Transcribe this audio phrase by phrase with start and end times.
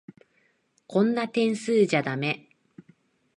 [0.87, 2.49] こんな点数じゃだめ。